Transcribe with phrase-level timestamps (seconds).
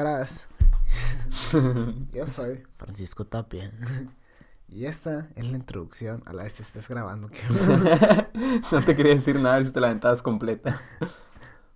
[0.00, 0.46] Gracias.
[2.12, 3.70] Yo soy Francisco Tapia.
[4.72, 6.22] Y esta es la introducción.
[6.26, 7.28] A la vez te estés grabando.
[8.70, 10.80] no te quería decir nada si te la aventabas completa.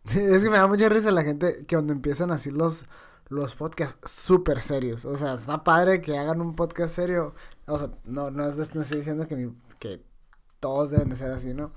[0.04, 2.86] es que me da mucha risa la gente que cuando empiezan así los,
[3.30, 5.06] los podcasts súper serios.
[5.06, 7.34] O sea, está padre que hagan un podcast serio.
[7.66, 9.50] O sea, no, no, estoy diciendo que,
[9.80, 10.00] que
[10.60, 11.72] todos deben de ser así, ¿no?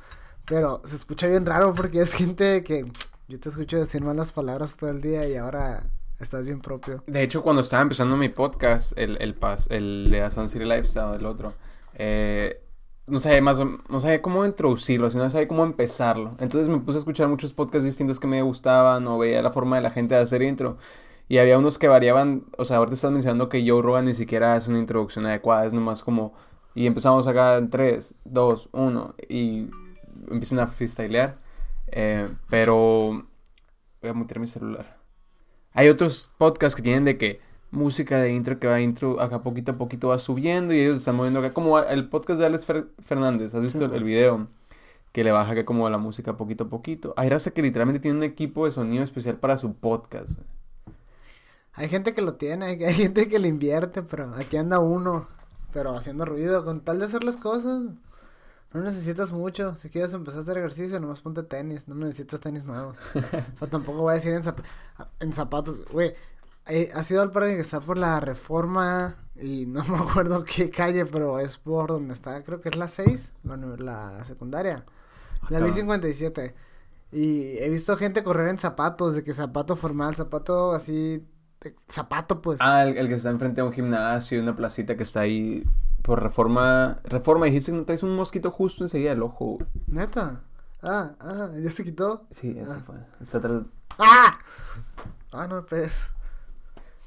[0.45, 2.85] Pero se escucha bien raro porque es gente que
[3.27, 5.83] yo te escucho decir malas palabras todo el día y ahora
[6.19, 7.03] estás bien propio.
[7.07, 11.15] De hecho, cuando estaba empezando mi podcast, el, el, pas, el de Sun City Lifestyle,
[11.15, 11.53] el otro,
[11.95, 12.61] eh,
[13.07, 16.35] no sabía más, no sabía cómo introducirlo, sino no sabía cómo empezarlo.
[16.39, 19.77] Entonces me puse a escuchar muchos podcasts distintos que me gustaban o veía la forma
[19.77, 20.77] de la gente de hacer intro.
[21.29, 24.53] Y había unos que variaban, o sea, ahorita estás mencionando que Joe Rogan ni siquiera
[24.53, 26.33] hace una introducción adecuada, es nomás como,
[26.73, 29.69] y empezamos acá en 3, 2, 1, y
[30.31, 31.37] empiezan a freestylear.
[31.87, 33.25] Eh, pero
[34.01, 34.96] voy a mutear mi celular.
[35.77, 39.73] Hay otros podcasts que tienen de que música de intro que va intro acá poquito
[39.73, 42.65] a poquito va subiendo y ellos están moviendo acá como el podcast de Alex
[43.05, 43.53] Fernández.
[43.53, 44.47] ¿Has visto el, video?
[45.11, 47.13] Que le baja acá como la música poquito a poquito.
[47.15, 50.39] Hay raza que literalmente tiene un equipo de sonido especial para su podcast.
[51.73, 55.27] Hay gente que lo tiene, hay gente que le invierte, pero aquí anda uno,
[55.73, 57.83] pero haciendo ruido con tal de hacer las cosas.
[58.73, 59.75] No necesitas mucho.
[59.75, 61.87] Si quieres empezar a hacer ejercicio, nomás ponte tenis.
[61.87, 62.97] No necesitas tenis nuevos.
[63.59, 64.41] o tampoco voy a decir en,
[65.19, 65.85] en zapatos.
[65.85, 66.13] Güey,
[66.67, 69.15] eh, ha sido al parque que está por la reforma.
[69.39, 72.43] Y no me acuerdo qué calle, pero es por donde está.
[72.43, 74.85] Creo que es la 6, la, la secundaria.
[75.49, 76.55] La ley 57.
[77.11, 81.25] Y he visto gente correr en zapatos, de que zapato formal, zapato así,
[81.87, 82.59] zapato pues.
[82.61, 85.63] Ah, el, el, que está enfrente a un gimnasio, una placita que está ahí
[86.01, 86.99] por reforma.
[87.03, 89.57] Reforma, dijiste que no traes un mosquito justo enseguida del ojo.
[89.87, 90.41] Neta.
[90.81, 92.27] Ah, ah, ¿ya se quitó?
[92.31, 92.83] Sí, ya se ah.
[92.85, 92.95] fue.
[93.21, 93.63] Está atrás.
[93.97, 94.39] ¡Ah!
[95.31, 95.93] Ah, no, pues.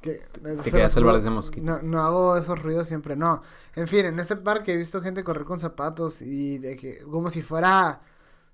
[0.00, 0.22] Que,
[0.64, 1.64] Te quedas salvar ese mosquito.
[1.64, 3.42] No, no hago esos ruidos siempre, no.
[3.74, 7.28] En fin, en este parque he visto gente correr con zapatos y de que, como
[7.28, 8.00] si fuera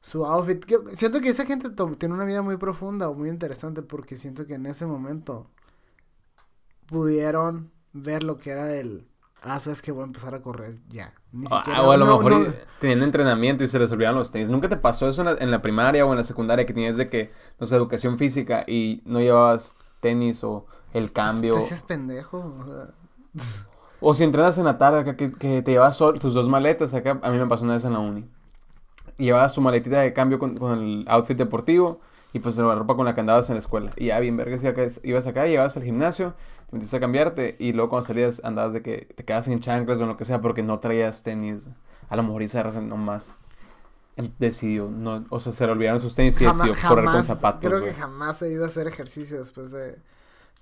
[0.01, 0.65] su outfit.
[0.95, 4.55] siento que esa gente tiene una vida muy profunda o muy interesante porque siento que
[4.55, 5.51] en ese momento
[6.87, 9.09] pudieron ver lo que era el
[9.47, 11.15] ah, sabes que voy a empezar a correr ya.
[11.33, 14.49] Ni ah, siquiera, o a lo mejor teniendo entrenamiento y se les olvidaron los tenis.
[14.49, 17.33] ¿Nunca te pasó eso en la, primaria o en la secundaria que tenías de que,
[17.59, 21.55] no sé, educación física y no llevabas tenis o el cambio?
[21.55, 22.95] Te hacías pendejo, o sea...
[24.01, 27.19] O si entrenas en la tarde acá, que, que te llevas tus dos maletas acá,
[27.23, 28.29] a mí me pasó una vez en la uni.
[29.17, 32.01] llevabas tu maletita de cambio con, con el outfit deportivo
[32.37, 33.93] y pues la ropa con la que andabas en la escuela.
[33.97, 34.67] Y ya bien verga, si
[35.09, 36.35] ibas acá, ibas al gimnasio,
[36.71, 39.99] te metiste a cambiarte y luego cuando salías andabas de que te quedas en chanclas
[39.99, 41.69] o lo que sea porque no traías tenis.
[42.09, 43.35] A lo mejor esa razón nomás
[44.39, 47.71] decidió, no, o sea, se le olvidaron sus tenis y decidió correr con zapatos.
[47.71, 49.99] Creo que jamás he ido a hacer ejercicio después de,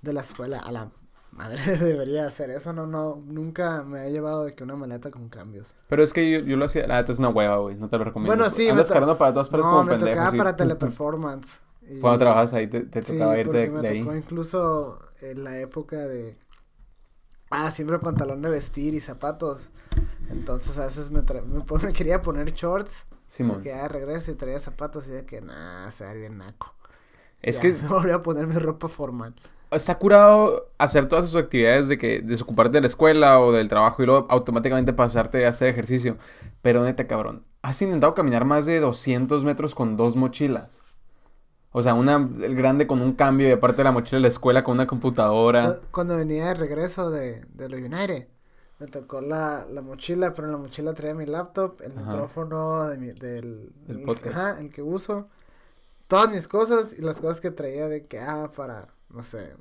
[0.01, 0.59] de la escuela.
[0.59, 0.89] A la
[1.31, 5.29] madre debería hacer eso, no, no, nunca me ha llevado de que una maleta con
[5.29, 5.73] cambios.
[5.87, 7.97] Pero es que yo, yo lo hacía, la neta es una hueva, güey, no te
[7.97, 8.35] lo recomiendo.
[8.35, 8.67] Bueno, sí.
[8.67, 10.37] Andas cargando para todas partes no, como me pendejo.
[10.37, 11.59] para teleperformance.
[12.01, 13.99] Cuando trabajas ahí te, te tocaba irte de, me ahí.
[14.01, 16.37] Tocó incluso en la época de
[17.49, 19.71] ah, siempre pantalón de vestir y zapatos.
[20.29, 21.21] Entonces a veces me,
[21.83, 23.05] me, quería poner shorts.
[23.27, 23.61] Simón.
[23.61, 26.73] Que ya regreso y traía zapatos y ya que nada, se ve bien naco.
[27.41, 29.35] Es que me volví a poner mi ropa formal.
[29.71, 34.03] Está curado hacer todas sus actividades de que desocuparte de la escuela o del trabajo
[34.03, 36.17] y luego automáticamente pasarte a hacer ejercicio.
[36.61, 40.81] Pero neta, cabrón, ¿has intentado caminar más de 200 metros con dos mochilas?
[41.77, 44.27] O sea, una el grande con un cambio y aparte de la mochila de la
[44.29, 45.77] escuela con una computadora.
[45.91, 48.29] Cuando venía de regreso de, de lo United,
[48.79, 52.97] me tocó la, la mochila, pero en la mochila traía mi laptop, el micrófono de
[52.97, 54.37] mi, del el, podcast.
[54.37, 55.27] Ajá, el que uso,
[56.07, 59.53] todas mis cosas y las cosas que traía de que, ah, para, no sé,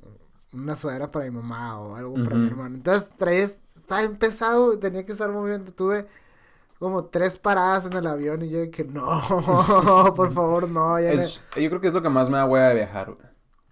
[0.53, 2.77] una sudadera para mi mamá o algo para mi hermano.
[2.77, 6.07] Entonces traía, estaba empezado, tenía que estar moviendo, tuve
[6.79, 9.23] como tres paradas en el avión y yo que no,
[10.17, 11.01] por favor, no.
[11.01, 11.09] Yo
[11.55, 13.17] creo que es lo que más me da hueá de viajar,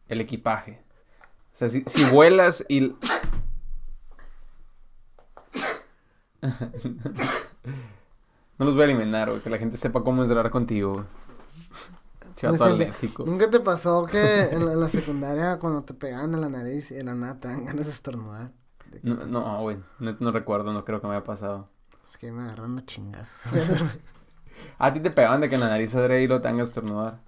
[0.09, 0.83] El equipaje.
[1.53, 2.81] O sea, si, si vuelas y...
[6.41, 6.57] no
[8.59, 9.43] los voy a eliminar, güey.
[9.43, 11.05] Que la gente sepa cómo entrar contigo,
[13.25, 17.07] ¿Nunca te pasó que en la, secundaria cuando te pegaban en la nariz y en
[17.07, 18.51] la nata dan ganas de estornudar?
[19.03, 19.79] No, güey.
[19.99, 21.69] no, recuerdo, no creo que me haya pasado.
[22.13, 23.45] Es que me agarraron a chingas.
[24.79, 27.21] a ti te pegaban de que la nariz adrede y lo tengas estornudar.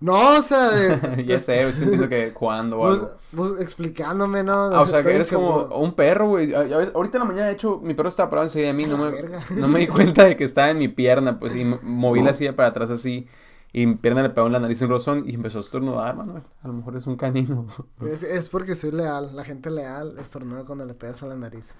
[0.00, 3.10] No, o sea, de, ya sé, estoy diciendo que cuando o algo.
[3.30, 4.54] Vos, explicándome, ¿no?
[4.54, 6.52] Ah, o sea, que eres como un perro, güey.
[6.52, 8.86] Ahorita en la mañana, de hecho, mi perro estaba parado enseguida de mí.
[8.86, 9.12] No me,
[9.54, 12.56] no me di cuenta de que estaba en mi pierna, pues, y moví la silla
[12.56, 13.28] para atrás así.
[13.72, 16.42] Y mi pierna le pegó en la nariz un rozón y empezó a estornudar, Manuel.
[16.64, 17.68] A lo mejor es un canino.
[18.04, 19.36] Es, es porque soy leal.
[19.36, 21.76] La gente leal estornuda cuando le pegas a la nariz.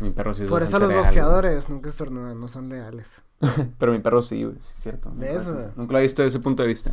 [0.00, 3.22] Mi perro sí es Por eso los leal, boxeadores nunca estornudan, no son leales.
[3.78, 5.12] Pero mi perro sí, güey, sí es cierto.
[5.14, 5.72] ¿Ves, Nunca- güey?
[5.76, 6.92] Nunca lo he visto desde ese punto de vista.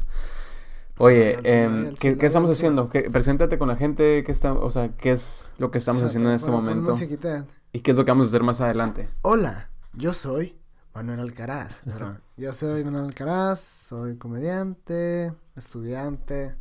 [0.98, 2.89] Oye, em, ¿qué, estamos haciendo?
[2.89, 6.04] ¿Qué- preséntate con la gente, ¿qué está, o sea, qué es lo que estamos O
[6.04, 6.92] sea, haciendo en este momento?
[6.92, 7.45] musiquita.
[7.74, 9.10] ¿Y qué es lo que vamos a hacer más adelante?
[9.22, 10.57] Hola, yo soy
[10.94, 11.81] Manuel Alcaraz.
[12.38, 16.56] Yo soy Manuel Alcaraz, soy comediante, estudiante.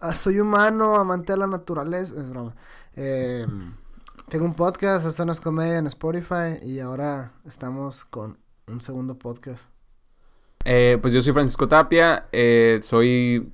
[0.00, 2.14] ah, soy humano, amante de la naturaleza.
[2.20, 2.54] Es broma.
[2.94, 3.46] Eh,
[4.28, 6.58] tengo un podcast, esto no es comedia en Spotify.
[6.62, 9.70] Y ahora estamos con un segundo podcast.
[10.64, 13.52] Eh, pues yo soy Francisco Tapia, eh, soy,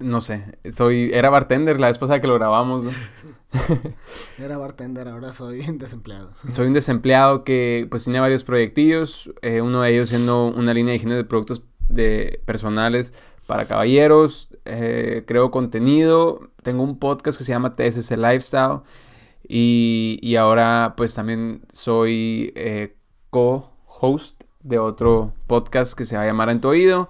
[0.00, 2.90] no sé, soy, era bartender la vez pasada que lo grabamos, ¿no?
[4.38, 6.32] Era bartender, ahora soy desempleado.
[6.50, 10.90] Soy un desempleado que pues tiene varios proyectillos, eh, uno de ellos siendo una línea
[10.90, 13.14] de higiene de productos de personales
[13.46, 18.80] para caballeros, eh, creo contenido, tengo un podcast que se llama TSC Lifestyle
[19.48, 22.96] y, y ahora pues también soy eh,
[23.30, 27.08] co-host de otro podcast que se va a llamar En tu oído,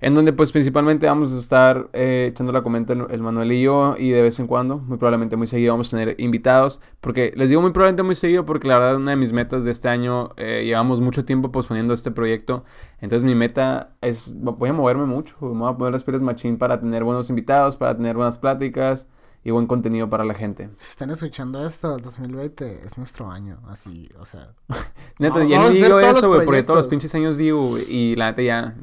[0.00, 3.62] en donde pues principalmente vamos a estar eh, echando la comenta el, el Manuel y
[3.62, 7.32] yo y de vez en cuando, muy probablemente muy seguido vamos a tener invitados, porque
[7.34, 9.88] les digo muy probablemente muy seguido porque la verdad una de mis metas de este
[9.88, 12.64] año, eh, llevamos mucho tiempo posponiendo este proyecto,
[13.00, 16.78] entonces mi meta es, voy a moverme mucho, voy a poner las pilas machín para
[16.78, 19.08] tener buenos invitados, para tener buenas pláticas
[19.44, 20.68] y buen contenido para la gente.
[20.76, 23.58] Si están escuchando esto, el 2020 es nuestro año.
[23.68, 24.50] Así, o sea.
[25.18, 28.42] Neta, ya hacer digo eso, güey, porque todos los pinches años digo, y la neta
[28.42, 28.76] ya,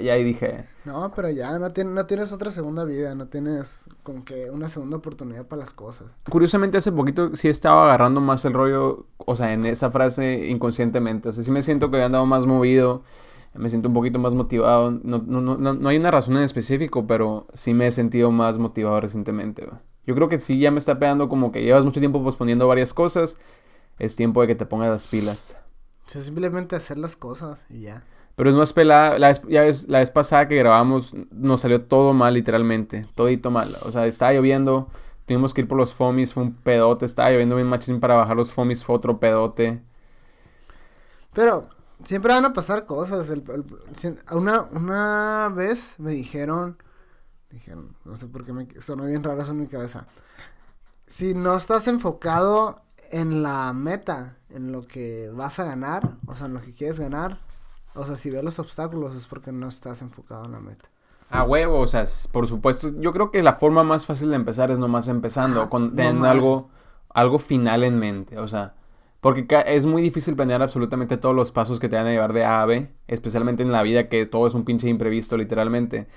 [0.00, 3.88] ya ahí dije, No, pero ya no, tien- no tienes otra segunda vida, no tienes
[4.02, 6.06] como que una segunda oportunidad para las cosas.
[6.28, 11.28] Curiosamente hace poquito sí estaba agarrando más el rollo, o sea, en esa frase inconscientemente,
[11.28, 13.02] o sea, sí me siento que he andado más movido,
[13.54, 16.42] me siento un poquito más motivado, no, no, no, no, no hay una razón en
[16.42, 19.78] específico, pero sí me he sentido más motivado recientemente, güey.
[20.08, 22.94] Yo creo que sí ya me está pegando como que llevas mucho tiempo posponiendo varias
[22.94, 23.38] cosas,
[23.98, 25.54] es tiempo de que te pongas las pilas.
[26.06, 28.04] O sea, simplemente hacer las cosas y ya.
[28.34, 29.18] Pero es más pelada.
[29.18, 33.06] La vez, ya ves, la vez pasada que grabamos nos salió todo mal, literalmente.
[33.14, 33.76] Todito mal.
[33.82, 34.88] O sea, estaba lloviendo.
[35.26, 36.32] Tuvimos que ir por los fomis.
[36.32, 37.04] Fue un pedote.
[37.04, 38.82] Estaba lloviendo bien machín para bajar los fomis.
[38.84, 39.82] Fue otro pedote.
[41.32, 41.68] Pero
[42.02, 43.28] siempre van a pasar cosas.
[43.30, 43.64] el- el-
[43.94, 46.78] si- una, una vez me dijeron,
[47.50, 50.06] dijeron, no sé por qué me sonó bien raro eso en mi cabeza.
[51.06, 56.46] Si no estás enfocado en la meta, en lo que vas a ganar, o sea,
[56.46, 57.40] en lo que quieres ganar,
[57.94, 60.88] o sea, si ves los obstáculos es porque no estás enfocado en la meta.
[61.30, 62.90] A huevo, o sea, por supuesto.
[63.00, 65.62] Yo creo que la forma más fácil de empezar es nomás empezando.
[65.62, 66.30] Ajá, con teniendo nomás.
[66.30, 66.70] algo,
[67.10, 68.38] algo final en mente.
[68.38, 68.74] O sea,
[69.20, 72.44] porque es muy difícil planear absolutamente todos los pasos que te van a llevar de
[72.44, 72.90] A a B.
[73.08, 76.08] Especialmente en la vida, que todo es un pinche imprevisto, literalmente.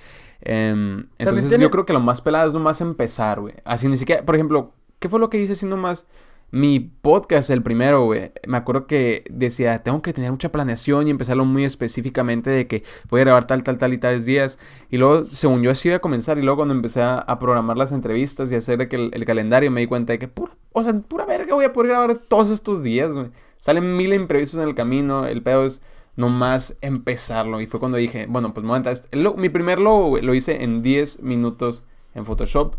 [0.42, 3.54] Em, entonces, tiene- yo creo que lo más pelado es nomás empezar, güey.
[3.64, 6.08] Así ni siquiera, por ejemplo, ¿qué fue lo que hice así nomás?
[6.54, 8.32] Mi podcast, el primero, güey.
[8.46, 12.84] Me acuerdo que decía, tengo que tener mucha planeación y empezarlo muy específicamente de que
[13.10, 14.60] voy a grabar tal, tal, tal y tales días.
[14.90, 16.38] Y luego, según yo, así iba a comenzar.
[16.38, 19.24] Y luego, cuando empecé a, a programar las entrevistas y hacer de que el, el
[19.24, 22.18] calendario, me di cuenta de que, pura, o sea, pura verga, voy a poder grabar
[22.18, 23.28] todos estos días, güey.
[23.58, 25.26] Salen mil imprevistos en el camino.
[25.28, 25.82] El pedo es
[26.16, 27.62] nomás empezarlo.
[27.62, 28.74] Y fue cuando dije, bueno, pues me
[29.22, 32.76] lo- mi primer logo, lo hice en 10 minutos en Photoshop.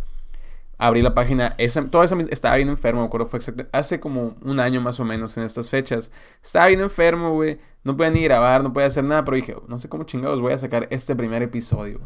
[0.78, 4.34] Abrí la página, esa, toda esa, estaba bien enfermo, me acuerdo, fue exacto, hace como
[4.42, 6.10] un año más o menos en estas fechas.
[6.42, 9.78] Estaba bien enfermo, güey, no podía ni grabar, no podía hacer nada, pero dije, no
[9.78, 12.00] sé cómo chingados voy a sacar este primer episodio.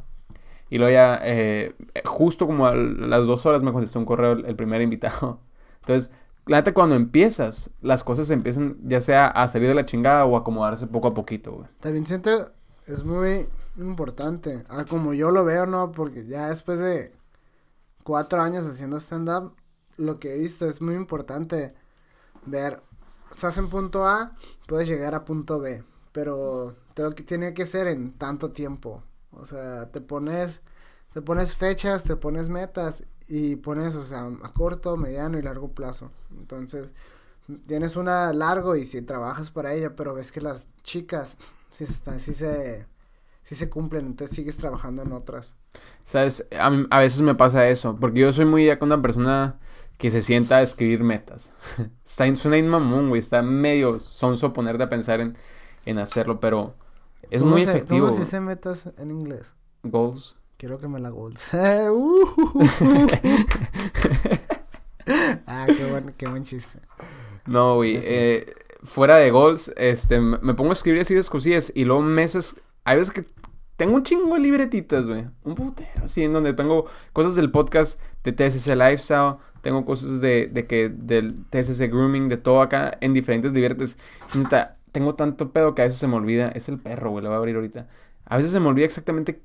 [0.69, 4.57] Y luego ya, eh, justo como a las dos horas me contestó un correo el
[4.57, 5.41] primer invitado.
[5.81, 6.13] Entonces,
[6.47, 10.37] la neta, cuando empiezas, las cosas empiezan ya sea a salir de la chingada o
[10.37, 11.69] a acomodarse poco a poquito, güey.
[11.81, 12.53] También siento,
[12.87, 15.91] es muy importante, ah, como yo lo veo, ¿no?
[15.93, 17.13] Porque ya después de
[18.05, 19.55] cuatro años haciendo stand-up,
[19.97, 21.75] lo que he visto es muy importante
[22.45, 22.81] ver,
[23.31, 24.37] estás en punto A,
[24.69, 29.03] puedes llegar a punto B, pero tengo que, tiene que ser en tanto tiempo.
[29.33, 30.61] O sea, te pones,
[31.17, 35.73] te pones fechas, te pones metas y pones, o sea, a corto, mediano y largo
[35.73, 36.11] plazo.
[36.31, 36.93] Entonces,
[37.67, 41.39] tienes una largo y si trabajas para ella, pero ves que las chicas
[41.71, 42.87] sí, están, sí se,
[43.45, 45.57] sí se cumplen, entonces sigues trabajando en otras.
[46.05, 46.47] ¿Sabes?
[46.59, 49.59] A, mí- a veces me pasa eso, porque yo soy muy ya con una persona
[49.99, 51.53] que se sienta a escribir metas.
[52.05, 55.37] está, en- suena mamón, güey, está medio sonso ponerte a pensar en,
[55.85, 56.75] en hacerlo, pero
[57.31, 58.07] es ¿Cómo muy se- efectivo.
[58.07, 59.55] ¿Cómo se dice metas en inglés?
[59.85, 60.37] Goals.
[60.57, 61.47] Quiero que me la goals.
[61.55, 62.27] Uh.
[65.47, 66.79] ah, qué buen, qué buen chiste.
[67.47, 68.01] No, güey.
[68.03, 72.57] Eh, fuera de goals, este, me pongo a escribir así de cosillas y luego meses.
[72.85, 73.25] Hay veces que
[73.77, 75.27] tengo un chingo de libretitas, güey.
[75.45, 79.37] Un putero, así, en donde tengo cosas del podcast de TSC Lifestyle.
[79.61, 83.53] Tengo cosas de, de que, del TSC Grooming, de todo acá, en diferentes.
[84.35, 86.49] Neta, tengo tanto pedo que a veces se me olvida.
[86.49, 87.89] Es el perro, güey, lo voy a abrir ahorita.
[88.25, 89.43] A veces se me olvida exactamente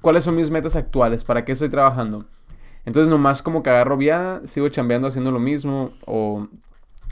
[0.00, 2.26] cuáles son mis metas actuales, para qué estoy trabajando.
[2.84, 5.92] Entonces, nomás como que agarro vía, sigo chambeando haciendo lo mismo.
[6.06, 6.48] O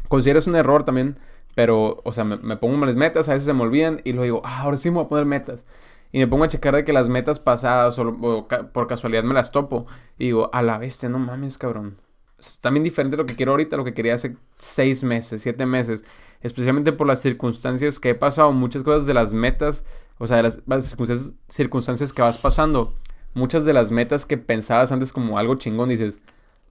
[0.09, 1.19] considero es un error también.
[1.55, 4.43] Pero, o sea, me, pongo unas metas, a veces se me olvidan y luego digo,
[4.45, 5.67] ah, ahora sí me voy a poner metas
[6.12, 9.50] y me pongo a checar de que las metas pasadas o, por casualidad me las
[9.50, 9.87] topo.
[10.19, 11.97] Y digo, a la bestia, no mames, cabrón.
[12.38, 16.05] Es también diferente lo que quiero ahorita, lo que quería hace seis meses, siete meses.
[16.43, 19.85] Especialmente por las circunstancias que he pasado, muchas cosas de las metas,
[20.19, 22.95] o sea, de las, circunstancias, circunstancias que vas pasando.
[23.35, 26.21] Muchas de las metas que pensabas antes como algo chingón, dices,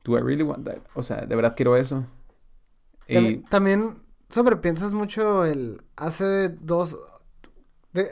[0.04, 0.80] ¿Do I really want that?
[0.96, 2.06] O sea, ¿de verdad quiero eso?
[3.08, 3.38] Y...
[3.50, 6.98] También sobrepiensas mucho el hace dos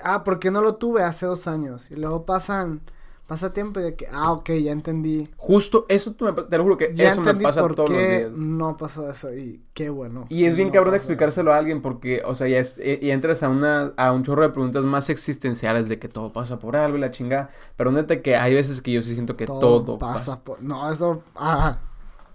[0.03, 1.89] ah, porque no lo tuve hace dos años.
[1.89, 2.81] Y luego pasan,
[3.29, 5.29] pasa tiempo y de que, ah, ok, ya entendí.
[5.38, 8.31] Justo eso, te lo juro que eso me pasa por todos los días.
[8.31, 10.25] No pasó eso y qué bueno.
[10.29, 13.50] Y es bien cabrón explicárselo a alguien porque, o sea, ya eh, y entras a
[13.50, 17.01] una, a un chorro de preguntas más existenciales de que todo pasa por algo y
[17.01, 17.51] la chingada.
[17.77, 20.63] Pero neta que hay veces que yo sí siento que todo, pasa, por.
[20.63, 21.21] No, eso.
[21.36, 21.77] Ah,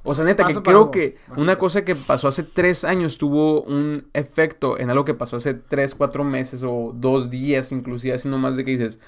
[0.04, 4.06] o sea, neta, que creo que una cosa que pasó hace tres años tuvo un
[4.12, 8.56] efecto en algo que pasó hace tres, cuatro meses o dos días, inclusive, así nomás
[8.56, 9.00] de que dices,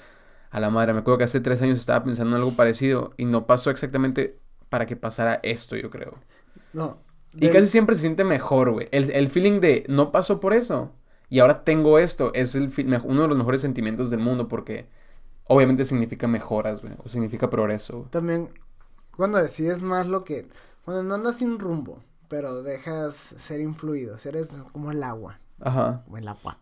[0.49, 3.25] a la madre, me acuerdo que hace tres años estaba pensando en algo parecido y
[3.25, 4.39] no pasó exactamente
[4.69, 6.15] para que pasara esto, yo creo.
[6.73, 6.97] No.
[7.33, 8.87] Y casi siempre se siente mejor, güey.
[8.91, 10.91] El, feeling de no pasó por eso
[11.29, 12.71] y ahora tengo esto es el,
[13.03, 14.87] uno de los mejores sentimientos del mundo porque
[15.45, 18.07] obviamente significa mejoras, güey, o significa progreso.
[18.09, 18.49] También
[19.15, 20.47] cuando decides más lo que
[20.85, 25.39] cuando no andas sin rumbo, pero dejas ser influido, eres como el agua.
[25.59, 26.03] Ajá.
[26.05, 26.59] Como el agua.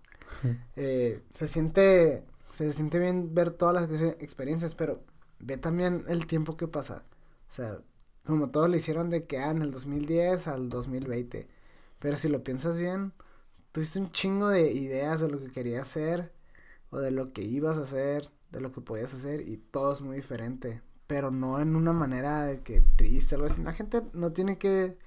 [0.75, 2.23] Eh, se siente,
[2.55, 5.01] se siente bien ver todas las experiencias, pero
[5.39, 7.03] ve también el tiempo que pasa.
[7.49, 7.79] O sea,
[8.25, 11.47] como todos lo hicieron de que, ah, en el 2010 al 2020.
[11.99, 13.13] Pero si lo piensas bien,
[13.71, 16.33] tuviste un chingo de ideas de lo que querías hacer,
[16.91, 20.01] o de lo que ibas a hacer, de lo que podías hacer, y todo es
[20.01, 23.61] muy diferente pero no en una manera que triste, algo así.
[23.61, 24.97] La gente no tiene que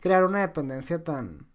[0.00, 1.46] crear una dependencia tan,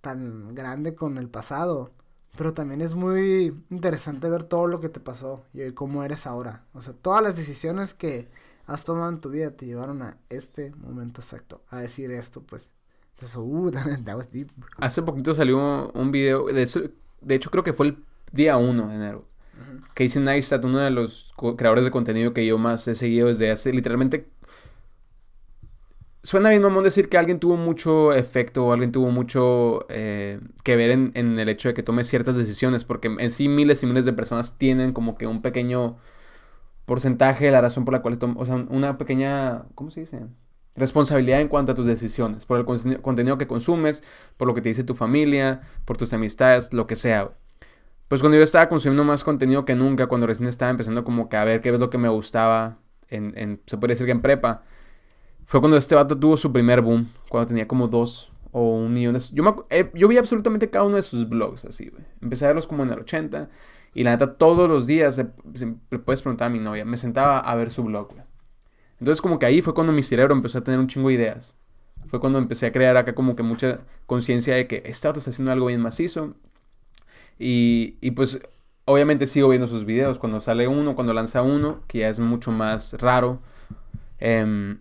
[0.00, 1.92] tan grande con el pasado.
[2.36, 6.64] Pero también es muy interesante ver todo lo que te pasó y cómo eres ahora.
[6.72, 8.28] O sea, todas las decisiones que
[8.66, 11.62] has tomado en tu vida te llevaron a este momento exacto.
[11.70, 12.70] A decir esto, pues.
[13.14, 13.70] Entonces, uh,
[14.04, 14.50] that was deep.
[14.78, 16.80] Hace poquito salió un video, de, eso,
[17.20, 19.34] de hecho creo que fue el día 1 de enero
[19.94, 23.72] Casey Neistat, uno de los creadores de contenido que yo más he seguido desde hace
[23.72, 24.28] literalmente.
[26.24, 30.74] Suena bien mamón decir que alguien tuvo mucho efecto o alguien tuvo mucho eh, que
[30.74, 34.04] ver en, el hecho de que tome ciertas decisiones, porque en sí miles y miles
[34.04, 35.98] de personas tienen como que un pequeño
[36.86, 40.22] porcentaje de la razón por la cual toman, o sea, una pequeña, ¿cómo se dice?
[40.74, 42.64] Responsabilidad en cuanto a tus decisiones, por el
[43.02, 44.02] contenido que consumes,
[44.36, 47.32] por lo que te dice tu familia, por tus amistades, lo que sea
[48.08, 51.36] pues cuando yo estaba consumiendo más contenido que nunca, cuando recién estaba empezando como que
[51.36, 52.78] a ver qué es lo que me gustaba,
[53.08, 54.62] en, se puede decir que en prepa,
[55.44, 59.14] fue cuando este vato tuvo su primer boom, cuando tenía como dos o un millón
[59.14, 59.20] de...
[59.32, 62.04] Yo, eh, yo vi absolutamente cada uno de sus blogs así, güey.
[62.22, 63.50] Empecé a verlos como en el 80
[63.94, 65.26] y la neta todos los días, le,
[65.98, 68.22] puedes preguntar a mi novia, me sentaba a ver su blog, güey.
[69.00, 71.58] Entonces como que ahí fue cuando mi cerebro empezó a tener un chingo de ideas.
[72.06, 75.30] Fue cuando empecé a crear acá como que mucha conciencia de que este vato está
[75.30, 76.34] haciendo algo bien macizo
[77.38, 78.40] y, y pues
[78.84, 82.52] obviamente sigo viendo sus videos cuando sale uno, cuando lanza uno, que ya es mucho
[82.52, 83.40] más raro.
[84.20, 84.76] Eh,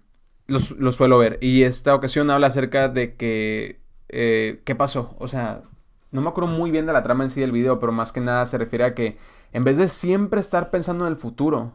[0.47, 1.37] lo, suelo ver.
[1.41, 3.81] Y esta ocasión habla acerca de que...
[4.09, 5.15] Eh, ¿Qué pasó?
[5.19, 5.63] O sea,
[6.11, 8.21] no me acuerdo muy bien de la trama en sí del video, pero más que
[8.21, 9.17] nada se refiere a que
[9.53, 11.73] en vez de siempre estar pensando en el futuro,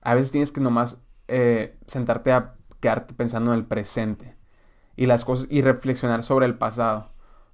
[0.00, 4.36] a veces tienes que nomás eh, sentarte a quedarte pensando en el presente
[4.96, 7.10] y las cosas y reflexionar sobre el pasado.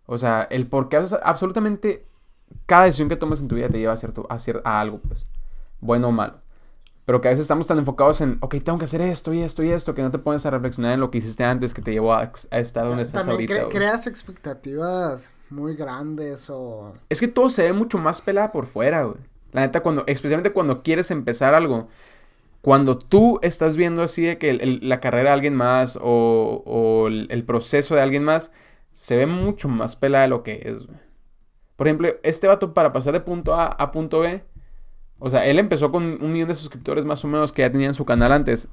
[0.06, 2.06] O sea, el por qué absolutamente
[2.66, 5.26] cada decisión que tomas en tu vida te lleva a, cierto, a, a algo, pues,
[5.80, 6.41] bueno o malo.
[7.04, 9.62] Pero que a veces estamos tan enfocados en, ok, tengo que hacer esto y esto
[9.62, 11.92] y esto, que no te pones a reflexionar en lo que hiciste antes que te
[11.92, 13.68] llevó a, estar donde estás ahorita.
[13.68, 16.94] creas expectativas muy grandes o...
[17.08, 19.18] Es que todo se ve mucho más pelada por fuera, güey.
[19.50, 21.88] La neta, cuando, especialmente cuando quieres empezar algo,
[22.62, 27.26] cuando tú estás viendo así de que la carrera de alguien más o, o el,
[27.30, 28.52] el, proceso de alguien más,
[28.92, 30.98] se ve mucho más pelada de lo que es, güey.
[31.76, 34.44] Por ejemplo, este vato para pasar de punto A a punto B,
[35.24, 37.86] o sea, él empezó con un millón de suscriptores más o menos que ya tenía
[37.86, 38.66] en su canal antes.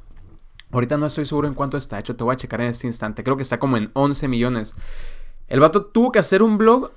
[0.71, 3.23] Ahorita no estoy seguro en cuánto está hecho, te voy a checar en este instante.
[3.23, 4.75] Creo que está como en 11 millones.
[5.47, 6.91] El vato tuvo que hacer un blog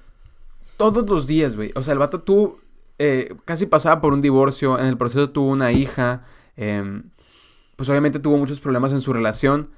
[0.79, 1.71] todos los días, güey.
[1.75, 2.61] O sea, el vato tuvo
[2.99, 6.25] eh, casi pasaba por un divorcio, en el proceso tuvo una hija,
[6.57, 7.11] em,
[7.77, 9.71] pues obviamente tuvo muchos problemas en su relación,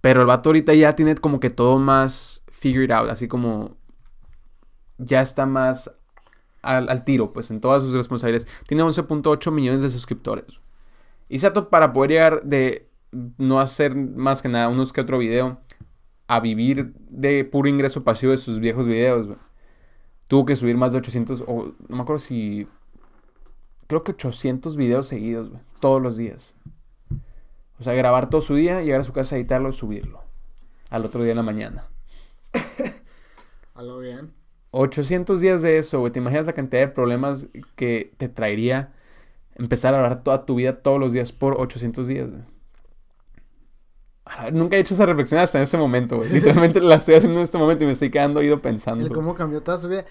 [0.00, 3.76] pero el vato ahorita ya tiene como que todo más figured out, así como
[4.98, 5.92] ya está más
[6.62, 8.48] al, al tiro, pues en todas sus responsabilidades.
[8.66, 10.60] Tiene 11.8 millones de suscriptores.
[11.28, 12.88] Y Sato para poder llegar de
[13.38, 15.60] no hacer más que nada unos que otro video
[16.26, 19.36] a vivir de puro ingreso pasivo de sus viejos videos,
[20.28, 22.68] tuvo que subir más de 800 o no me acuerdo si
[23.88, 26.54] creo que 800 videos seguidos, güey, todos los días.
[27.80, 30.22] O sea, grabar todo su día, llegar a su casa, editarlo y subirlo.
[30.90, 31.88] Al otro día en la mañana.
[33.74, 34.39] A lo bien.
[34.72, 36.12] 800 días de eso, güey.
[36.12, 38.92] ¿Te imaginas la cantidad de problemas que te traería
[39.54, 42.42] empezar a grabar toda tu vida todos los días por 800 días, güey?
[44.52, 46.30] Nunca he hecho esa reflexión hasta en este momento, güey.
[46.30, 49.04] Literalmente la estoy haciendo en este momento y me estoy quedando oído pensando.
[49.04, 50.04] El cómo cambió toda su vida.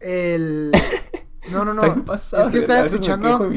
[0.00, 0.72] El...
[1.50, 2.04] No, no, no.
[2.04, 3.48] Pasado, es que estaba escuchando...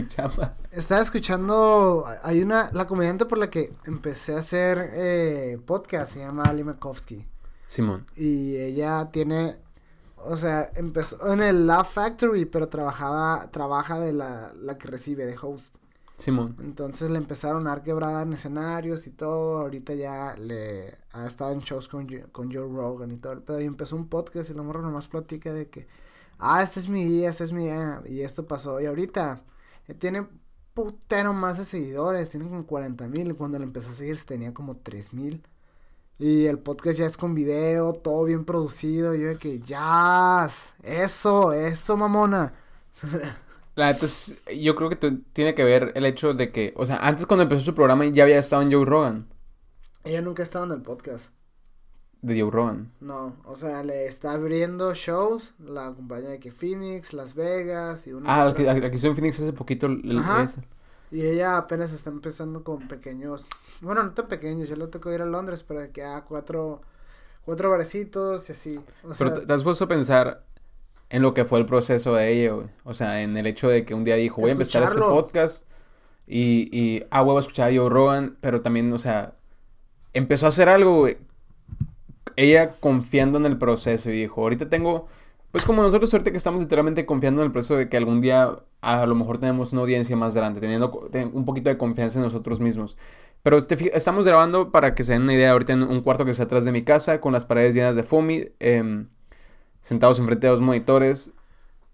[0.71, 6.19] Estaba escuchando, hay una, la comediante por la que empecé a hacer eh, podcast, se
[6.19, 7.25] llama Ali Makovsky.
[7.65, 8.05] Simón.
[8.15, 9.55] Y ella tiene,
[10.23, 15.25] o sea, empezó en el Laugh Factory, pero trabajaba, trabaja de la, la que recibe,
[15.25, 15.75] de host.
[16.19, 16.57] Simón.
[16.59, 19.59] Entonces le empezaron a dar quebrada en escenarios y todo.
[19.59, 23.33] Ahorita ya le ha estado en shows con, con Joe Rogan y todo.
[23.33, 23.61] el pedo.
[23.61, 25.87] Y empezó un podcast y la morra nomás platica de que,
[26.37, 28.01] ah, este es mi día, este es mi día.
[28.05, 28.81] Y esto pasó.
[28.81, 29.41] Y ahorita
[29.87, 30.27] eh, tiene
[30.73, 32.29] putero más de seguidores.
[32.29, 33.35] Tiene como 40 mil.
[33.35, 35.43] Cuando le empezó a seguir tenía como 3 mil.
[36.19, 39.15] Y el podcast ya es con video, todo bien producido.
[39.15, 40.49] Y yo de que, ya,
[40.83, 42.53] eso, eso, mamona.
[43.75, 44.07] La neta
[44.53, 44.97] yo creo que
[45.31, 48.23] tiene que ver el hecho de que, o sea, antes cuando empezó su programa ya
[48.23, 49.27] había estado en Joe Rogan.
[50.03, 51.29] Ella nunca ha estado en el podcast.
[52.21, 52.91] De Joe Rogan.
[52.99, 58.11] No, o sea, le está abriendo shows la compañía de que Phoenix, Las Vegas y
[58.11, 59.85] una Ah, que estuvo en Phoenix hace poquito.
[59.85, 60.43] el- el- Ajá.
[60.43, 60.61] ese.
[61.11, 63.47] Y ella apenas está empezando con pequeños,
[63.81, 66.81] bueno, no tan pequeños, yo le tocó ir a Londres, pero de que a cuatro,
[67.45, 68.79] cuatro barecitos y así.
[69.03, 70.43] O Pero te, te has puesto a pensar
[71.09, 72.67] en lo que fue el proceso de ella, güey.
[72.83, 75.67] O sea, en el hecho de que un día dijo, voy a empezar este podcast
[76.27, 79.33] y, y ah, huevo a escuchar a Joe Rogan, pero también, o sea,
[80.13, 81.17] empezó a hacer algo, güey.
[82.35, 85.07] Ella confiando en el proceso y dijo, ahorita tengo,
[85.51, 88.55] pues como nosotros ahorita que estamos literalmente confiando en el proceso de que algún día
[88.81, 92.59] a lo mejor tenemos una audiencia más grande, teniendo un poquito de confianza en nosotros
[92.59, 92.97] mismos.
[93.43, 96.31] Pero te estamos grabando para que se den una idea ahorita en un cuarto que
[96.31, 99.07] está atrás de mi casa, con las paredes llenas de foamy, em,
[99.81, 101.31] sentados enfrente de dos monitores.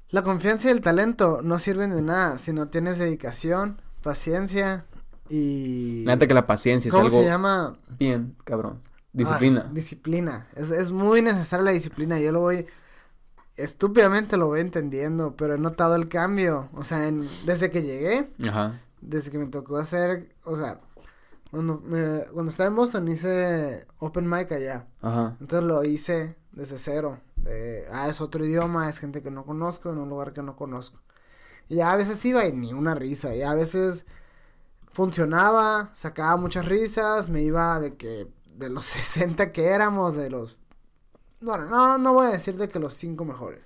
[0.09, 4.85] la confianza y el talento no sirven de nada si no tienes dedicación, paciencia
[5.29, 6.03] y...
[6.07, 7.77] Neta que la paciencia es ¿Cómo algo se llama?
[7.99, 8.81] bien, cabrón.
[9.11, 9.63] Disciplina.
[9.67, 10.47] Ah, disciplina.
[10.55, 12.19] Es, es muy necesaria la disciplina.
[12.19, 12.67] Yo lo voy.
[13.57, 16.69] Estúpidamente lo voy entendiendo, pero he notado el cambio.
[16.73, 18.81] O sea, en- desde que llegué, Ajá.
[19.01, 20.29] desde que me tocó hacer.
[20.43, 20.81] O sea,
[21.51, 24.87] cuando, me- cuando estaba en Boston hice Open Mic allá.
[25.01, 25.37] Ajá.
[25.39, 27.19] Entonces lo hice desde cero.
[27.37, 30.55] De, ah, es otro idioma, es gente que no conozco, en un lugar que no
[30.55, 30.99] conozco.
[31.69, 33.35] Y ya a veces iba y ni una risa.
[33.35, 34.05] Y a veces
[34.91, 40.57] funcionaba, sacaba muchas risas, me iba de que de los 60 que éramos, de los...
[41.45, 43.63] Bueno, no, no voy a decir de que los 5 mejores.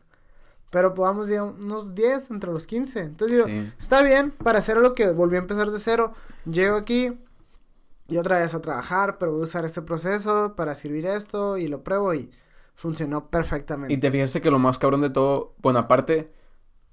[0.70, 3.00] Pero podamos decir unos 10 entre los 15.
[3.00, 3.74] Entonces digo, Sí.
[3.80, 6.14] está bien para hacer lo que volví a empezar de cero.
[6.46, 7.18] Llego aquí
[8.08, 11.68] y otra vez a trabajar, pero voy a usar este proceso para servir esto y
[11.68, 12.30] lo pruebo y
[12.76, 13.94] funcionó perfectamente.
[13.94, 16.32] Y te fijaste que lo más cabrón de todo, bueno, aparte,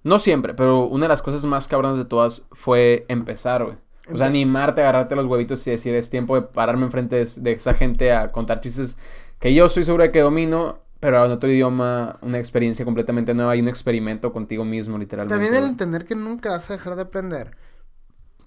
[0.05, 3.77] no siempre, pero una de las cosas más cabronas de todas fue empezar, güey.
[4.13, 7.53] O sea, animarte, agarrarte los huevitos y decir, es tiempo de pararme enfrente de, de
[7.53, 8.97] esa gente a contar chistes
[9.39, 13.55] que yo estoy seguro de que domino, pero en otro idioma, una experiencia completamente nueva
[13.57, 15.35] y un experimento contigo mismo, literalmente.
[15.35, 17.57] También el entender que nunca vas a dejar de aprender.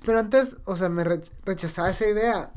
[0.06, 2.52] Pero antes, o sea, me rech- rechazaba esa idea.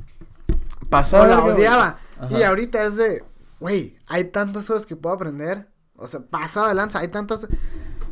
[0.88, 1.98] Pasaba o la odiaba.
[2.30, 3.24] Y ahorita es de,
[3.60, 5.68] güey, hay tantas cosas que puedo aprender.
[5.96, 7.48] O sea, pasado de lanza, hay tantas...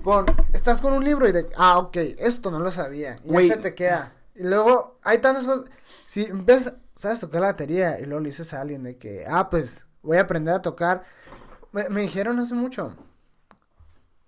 [0.03, 3.19] Con, estás con un libro y de, ah, ok, esto no lo sabía.
[3.25, 4.15] Y ya se te queda.
[4.35, 5.65] Y luego, hay tantas cosas...
[6.07, 9.49] Si empiezas, sabes tocar la batería y luego le dices a alguien de que, ah,
[9.49, 11.05] pues, voy a aprender a tocar.
[11.73, 12.95] Me, me dijeron hace mucho.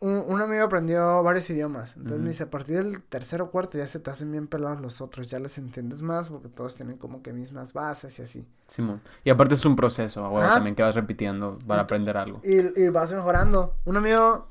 [0.00, 1.96] Un, un amigo aprendió varios idiomas.
[1.96, 4.80] Entonces me dice, a partir del tercero o cuarto ya se te hacen bien pelados
[4.80, 5.28] los otros.
[5.28, 8.48] Ya les entiendes más porque todos tienen como que mismas bases y así.
[8.66, 9.00] Simón.
[9.22, 12.40] Y aparte es un proceso, güey, también que vas repitiendo para aprender algo.
[12.42, 13.76] Y, y vas mejorando.
[13.85, 14.48] Un amigo,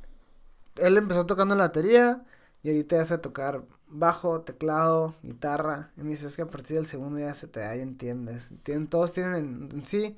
[0.78, 2.24] él empezó tocando la batería
[2.64, 5.92] y ahorita ya sabe tocar bajo, teclado, guitarra.
[5.98, 8.54] Y me dice, es que a partir del segundo ya se te da y entiendes.
[8.64, 10.18] Tienen, todos tienen en, en sí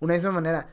[0.00, 0.68] una misma manera.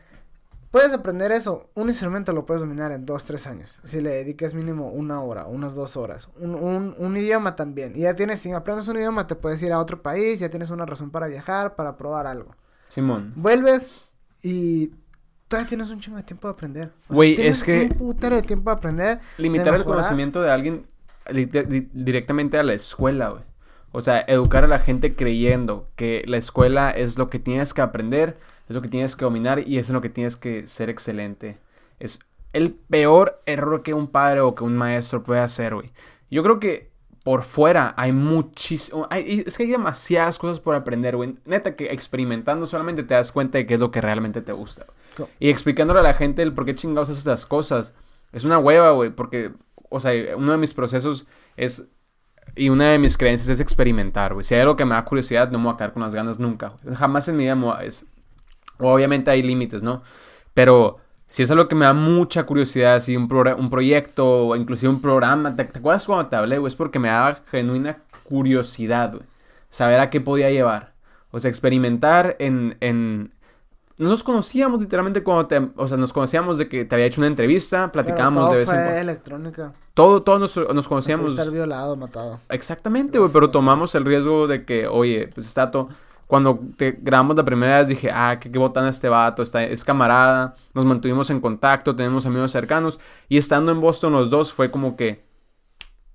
[0.72, 1.70] puedes aprender eso.
[1.74, 3.80] Un instrumento lo puedes dominar en dos, tres años.
[3.86, 6.30] Si le dedicas mínimo una hora, unas dos horas.
[6.38, 7.94] Un, un, un idioma también.
[7.96, 10.70] Y ya tienes, si aprendes un idioma, te puedes ir a otro país, ya tienes
[10.72, 12.56] una razón para viajar, para probar algo.
[12.90, 13.32] Simón.
[13.38, 13.94] Vuelves
[14.44, 14.92] y
[15.48, 16.92] todavía tienes un chingo de tiempo de aprender.
[17.08, 19.20] Güey, es que- Un putero de tiempo de aprender.
[19.38, 20.88] Limitar de el conocimiento de alguien
[21.32, 23.44] di- directamente a la escuela, güey.
[23.94, 27.80] O sea, educar a la gente creyendo que la escuela es lo que tienes que
[27.82, 30.90] aprender, es lo que tienes que dominar y es en lo que tienes que ser
[30.90, 31.58] excelente.
[32.00, 32.20] Es
[32.54, 35.92] el peor error que un padre o que un maestro puede hacer, güey.
[36.32, 36.90] Yo creo que
[37.24, 39.08] por fuera hay muchísimo...
[39.10, 41.36] hay- es que hay demasiadas cosas por aprender, güey.
[41.46, 44.86] Neta que experimentando solamente te das cuenta de qué es lo que realmente te gusta.
[45.18, 47.94] Co- Y explicándole a la gente el por qué chingados haces las cosas.
[48.32, 49.52] Es una hueva, güey, porque,
[49.90, 51.26] o sea, uno de mis procesos
[51.58, 51.88] es,
[52.56, 54.44] y una de mis creencias es experimentar, güey.
[54.44, 56.38] Si hay algo que me da curiosidad, no me voy a quedar con las ganas
[56.40, 56.74] nunca.
[56.96, 58.06] Jamás en mi vida me voy a- es,
[58.80, 60.04] obviamente hay límites, ¿no?
[60.54, 64.90] Pero si es algo que me da mucha curiosidad, si un, un proyecto o inclusive
[64.92, 66.68] un programa, ¿te, te acuerdas cuando te hablé, güey?
[66.70, 69.24] Es porque me daba genuina curiosidad, güey.
[69.70, 70.94] Saber a qué podía llevar.
[71.32, 73.34] O sea, experimentar en, en...
[73.98, 75.62] No nos conocíamos literalmente cuando te...
[75.76, 78.70] O sea, nos conocíamos de que te había hecho una entrevista, platicábamos todo de vez
[78.70, 79.02] en cuando.
[79.02, 79.74] electrónica.
[79.94, 81.32] Todo, todos nos, nos No conocíamos.
[81.32, 82.40] estar violado, matado.
[82.50, 85.90] Exactamente, güey, pero tomamos el riesgo de que, oye, pues está todo...
[86.28, 89.84] Cuando te grabamos la primera vez dije, ah, qué, qué botana este vato, está, es
[89.84, 94.72] camarada, nos mantuvimos en contacto, tenemos amigos cercanos, y estando en Boston los dos fue
[94.72, 95.24] como que,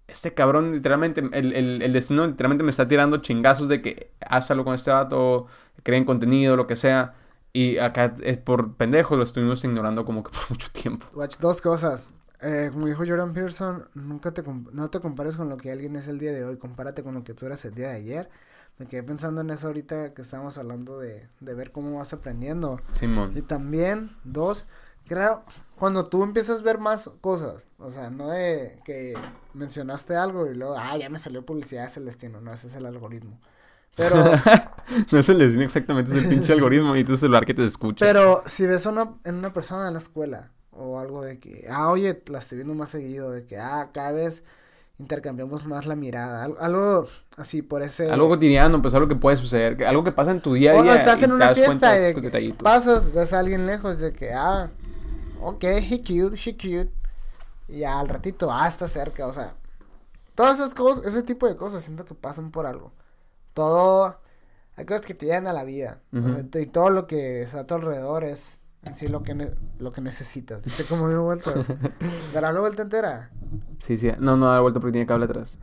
[0.09, 4.51] este cabrón literalmente, el, el, el destino literalmente me está tirando chingazos de que haz
[4.51, 5.47] algo con este vato,
[5.85, 7.15] creen contenido, lo que sea,
[7.53, 11.07] y acá es por pendejos lo estuvimos ignorando como que por mucho tiempo.
[11.15, 12.07] Watch, dos cosas.
[12.43, 14.43] Eh, como dijo Jordan Peterson, nunca te
[14.73, 17.23] no te compares con lo que alguien es el día de hoy, compárate con lo
[17.23, 18.31] que tú eras el día de ayer.
[18.81, 22.81] Me quedé pensando en eso ahorita que estábamos hablando de, de ver cómo vas aprendiendo.
[22.95, 23.35] Y Simón.
[23.43, 24.65] también, dos,
[25.07, 25.45] claro,
[25.79, 29.13] cuando tú empiezas a ver más cosas, o sea, no de que
[29.53, 32.75] mencionaste algo y luego, ah, ya me salió publicidad, es el destino, no, ese es
[32.75, 33.39] el algoritmo.
[33.97, 34.17] Pero,
[35.13, 38.07] no es el destino exactamente, es el pinche algoritmo y tu celular que te escucha.
[38.07, 41.91] pero si ves una, en una persona en la escuela, o algo de que, ah,
[41.91, 44.43] oye, la estoy viendo más seguido, de que, ah, cada vez
[45.01, 48.11] intercambiamos más la mirada, al- algo así por ese...
[48.11, 50.77] Algo cotidiano, pues algo que puede suceder, que- algo que pasa en tu día a
[50.77, 50.95] O día.
[50.95, 52.63] estás y en una fiesta de y detallitos.
[52.63, 54.71] pasas, ves a alguien lejos de que, ah,
[55.41, 56.91] ok, he cute, she cute.
[57.69, 59.55] Y al ratito, ah, está cerca, o sea.
[60.35, 62.93] Todas esas cosas, ese tipo de cosas siento que pasan por algo.
[63.55, 64.19] Todo,
[64.77, 66.01] hay cosas que te llegan a la vida.
[66.13, 69.35] o sea, y todo lo que está a tu alrededor es en sí lo que,
[69.35, 70.63] ne- lo que necesitas.
[70.65, 71.69] ¿Viste cómo dio vueltas?
[72.35, 73.31] Dará la vuelta entera.
[73.79, 74.11] Sí, sí.
[74.19, 75.59] No, no da vuelta porque tiene cable atrás.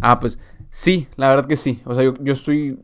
[0.00, 0.38] Ah, pues
[0.70, 1.82] sí, la verdad que sí.
[1.84, 2.78] O sea, yo, yo estoy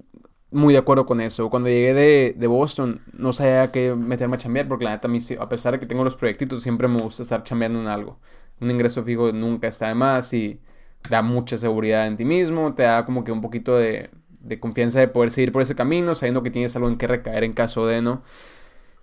[0.50, 1.50] muy de acuerdo con eso.
[1.50, 5.10] Cuando llegué de, de Boston, no sabía qué meterme a chambear porque la neta, a,
[5.10, 8.18] mí a pesar de que tengo los proyectitos, siempre me gusta estar chambeando en algo.
[8.60, 10.60] Un ingreso fijo nunca está de más y
[11.10, 15.00] da mucha seguridad en ti mismo, te da como que un poquito de, de confianza
[15.00, 17.86] de poder seguir por ese camino, sabiendo que tienes algo en que recaer en caso
[17.86, 18.22] de, ¿no?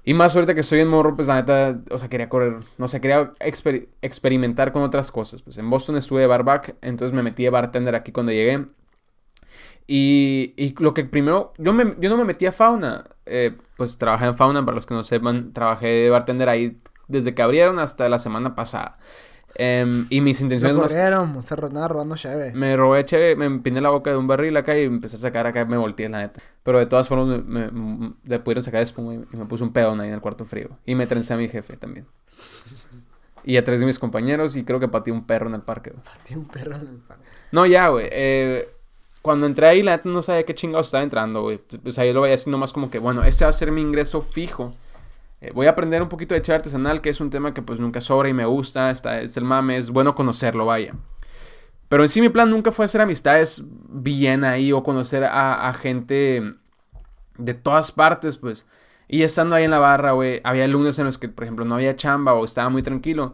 [0.04, 2.88] Y más ahorita que estoy en morro, pues la neta, o sea, quería correr, no
[2.88, 5.44] sé, quería exper- experimentar con otras cosas.
[5.44, 8.66] Pues en Boston estuve de barback, entonces me metí de bartender aquí cuando llegué.
[9.88, 13.98] Y, y lo que primero, yo, me, yo no me metí a fauna, eh, pues
[13.98, 17.78] trabajé en fauna, para los que no sepan, trabajé de bartender ahí desde que abrieron
[17.80, 19.00] hasta la semana pasada.
[19.56, 20.94] Em, y mis intenciones más...
[20.94, 22.54] corrieron, se andaba robando cheve.
[22.54, 25.66] Me robé, me empiné la boca de un barril acá y empecé a sacar acá,
[25.66, 26.42] me volteé la neta.
[26.63, 30.10] Pero de todas formas, me, pudieron sacar espuma y, y me puse un pedón ahí
[30.10, 30.69] en el cuarto frío.
[30.86, 32.08] Y me trencé a mi jefe también.
[33.43, 35.89] Y a tres de mis compañeros y creo que pateé un perro en el parque.
[35.89, 36.04] güey.
[36.04, 37.24] Pateé un perro en el parque.
[37.52, 38.08] No, ya, güey.
[38.12, 38.69] eh,
[39.21, 41.60] cuando entré ahí, la neta no sabía qué chingados estaba entrando, güey.
[41.86, 43.82] O sea, yo lo veía así nomás como que, bueno, este va a ser mi
[43.82, 44.74] ingreso fijo.
[45.41, 47.80] Eh, voy a aprender un poquito de char artesanal, que es un tema que pues
[47.80, 48.89] nunca sobra y me gusta.
[48.89, 50.95] Está, es el mame, es bueno conocerlo, vaya.
[51.91, 56.54] Pero en sí mi plan nunca fue hacer amistades bien ahí o conocer a, gente
[57.38, 58.65] de todas partes, pues.
[59.10, 61.75] Y estando ahí en la barra, güey, había lunes en los que, por ejemplo, no
[61.75, 63.34] había chamba o estaba muy tranquilo.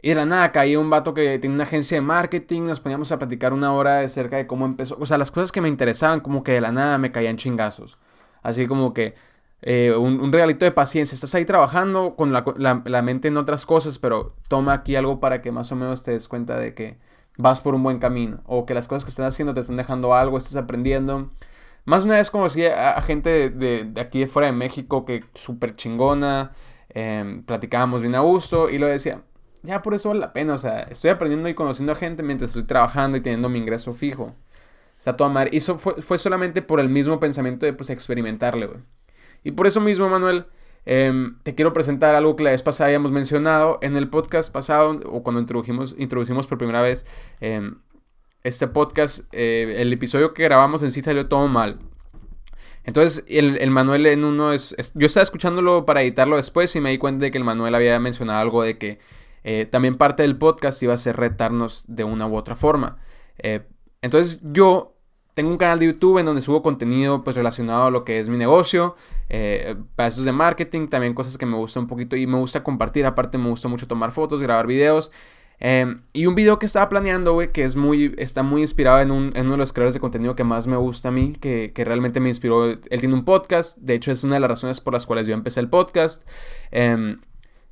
[0.00, 3.10] Y de la nada caía un vato que tenía una agencia de marketing, nos poníamos
[3.10, 4.96] a platicar una hora de cerca de cómo empezó.
[5.00, 7.98] O sea, las cosas que me interesaban, como que de la nada me caían chingazos.
[8.44, 9.16] Así como que
[9.62, 11.16] eh, un, regalito de paciencia.
[11.16, 12.44] Estás ahí trabajando con la-
[12.84, 16.12] la mente en otras cosas, pero toma aquí algo para que más o menos te
[16.12, 17.07] des cuenta de que
[17.38, 18.42] vas por un buen camino.
[18.46, 21.30] O que las cosas que estás haciendo te están dejando algo, estás aprendiendo.
[21.86, 26.52] Más una vez conocí a, gente de aquí de fuera de México que súper chingona.
[26.90, 29.22] em, platicábamos bien a gusto y lo decía,
[29.62, 30.54] ya por eso vale la pena.
[30.54, 33.94] O sea, estoy aprendiendo y conociendo a gente mientras estoy trabajando y teniendo mi ingreso
[33.94, 34.34] fijo.
[34.98, 35.50] Está toda madre.
[35.52, 38.80] Y eso fue, fue solamente por el mismo pensamiento de pues experimentarle, güey.
[39.44, 40.46] Y por eso mismo, Manuel,
[40.90, 44.98] Em, te quiero presentar algo que la vez pasada habíamos mencionado en el podcast pasado,
[45.04, 47.04] o cuando introdujimos, introducimos por primera vez
[47.40, 47.74] em,
[48.42, 49.22] este podcast.
[49.32, 51.78] Eh, el episodio que grabamos en sí salió todo mal.
[52.84, 56.96] Entonces, el, Manuel en uno es, Yo estaba escuchándolo para editarlo después y me di
[56.96, 58.98] cuenta de que el Manuel había mencionado algo de que
[59.44, 62.96] eh, también parte del podcast iba a ser retarnos de una u otra forma.
[63.36, 63.60] Eh,
[64.00, 64.97] entonces, yo
[65.38, 68.28] tengo un canal de YouTube en donde subo contenido pues relacionado a lo que es
[68.28, 68.96] mi negocio,
[69.28, 73.06] eh, pasos de marketing, también cosas que me gustan un poquito y me gusta compartir.
[73.06, 75.12] Aparte me gusta mucho tomar fotos, grabar videos.
[75.60, 79.12] Em, y un video que estaba planeando, güey, que es muy, está muy inspirado en,
[79.12, 82.30] uno de los creadores de contenido que más me gusta a mí, que, realmente me
[82.30, 82.64] inspiró.
[82.64, 85.34] Él tiene un podcast, de hecho es una de las razones por las cuales yo
[85.34, 86.28] empecé el podcast.
[86.72, 87.20] Em,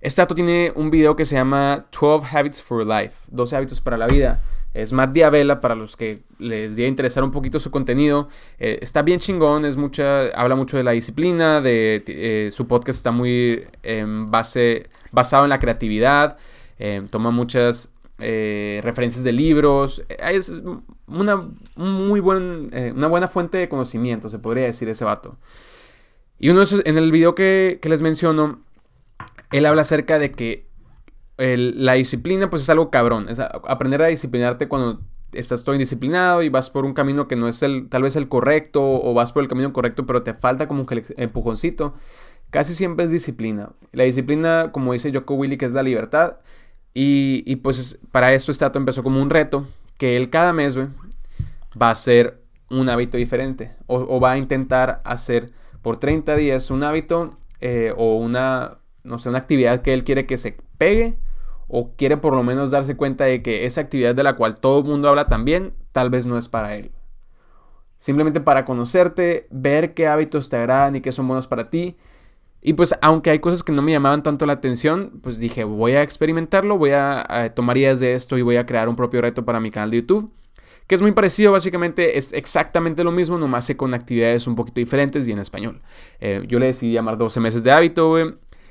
[0.00, 4.06] este tiene un video que se llama 12 Habits for Life, 12 hábitos para la
[4.06, 4.40] vida.
[4.76, 8.28] Es Matt Diabela, para los que les diera interesar un poquito su contenido.
[8.58, 12.98] Eh, está bien chingón, es mucha, habla mucho de la disciplina, de eh, su podcast
[12.98, 16.36] está muy en base, basado en la creatividad,
[16.78, 20.02] eh, toma muchas referencias de libros.
[20.08, 20.52] Es
[21.06, 21.40] una,
[21.76, 25.36] muy buen, una buena fuente de conocimiento, se podría decir ese vato.
[26.38, 28.60] Y uno en el video que, que les menciono,
[29.52, 30.65] él habla acerca de que
[31.38, 33.28] la disciplina pues es algo cabrón.
[33.28, 35.00] Es aprender a disciplinarte cuando
[35.32, 38.28] estás todo indisciplinado y vas por un camino que no es el tal vez el
[38.28, 41.94] correcto o vas por el camino correcto pero te falta como el empujoncito.
[42.50, 43.70] Casi siempre es disciplina.
[43.92, 46.36] La disciplina, como dice Joko Willy, que es la libertad.
[46.94, 49.66] Y, pues para esto este dato empezó como un reto
[49.98, 55.52] que él cada mes va a hacer un hábito diferente o, va a intentar hacer
[55.82, 60.24] por 30 días un hábito eh, o una, no sé, una actividad que él quiere
[60.24, 61.16] que se pegue
[61.68, 64.80] o quiere por lo menos darse cuenta de que esa actividad de la cual todo
[64.80, 66.92] el mundo habla también, tal vez no es para él.
[67.98, 71.96] Simplemente para conocerte, ver qué hábitos te agradan y qué son buenos para ti.
[72.62, 75.92] Y pues aunque hay cosas que no me llamaban tanto la atención, pues dije, voy
[75.92, 79.44] a experimentarlo, voy a, tomar ideas de esto y voy a crear un propio reto
[79.44, 80.32] para mi canal de YouTube.
[80.86, 84.80] Que es muy parecido, básicamente es exactamente lo mismo, nomás que con actividades un poquito
[84.80, 85.80] diferentes y en español.
[86.20, 88.16] Eh, yo le decidí llamar 12 meses de hábito,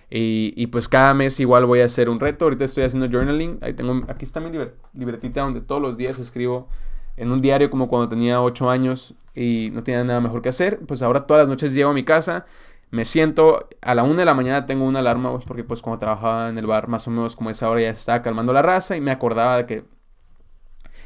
[0.10, 2.46] y, pues cada mes igual voy a hacer un reto.
[2.46, 3.60] Ahorita estoy haciendo journaling.
[3.62, 4.52] Ahí tengo, aquí está mi
[4.94, 6.70] libretita donde todos los días escribo
[7.18, 10.80] en un diario como cuando tenía 8 años y no tenía nada mejor que hacer.
[10.88, 12.46] Pues ahora todas las noches llego a mi casa,
[12.92, 16.00] me siento, a la 1 de la mañana tengo una alarma, pues, porque pues cuando
[16.00, 18.96] trabajaba en el bar más o menos como esa hora ya estaba calmando la raza
[18.96, 19.86] y me acordaba de que